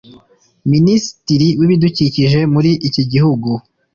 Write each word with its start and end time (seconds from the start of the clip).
Minisitiri 0.73 1.47
w’ibidukikije 1.59 2.39
muri 2.53 2.71
iki 2.87 3.03
gihugu 3.11 3.49